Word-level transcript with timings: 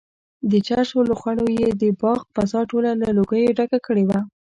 د 0.51 0.53
چرسو 0.67 0.97
لوخړو 1.09 1.45
یې 1.59 1.67
د 1.81 1.83
باغ 2.01 2.19
فضا 2.35 2.61
ټوله 2.69 2.91
له 3.01 3.07
لوګیو 3.17 3.55
ډکه 3.57 3.79
کړې 3.87 4.03
وه. 4.09 4.19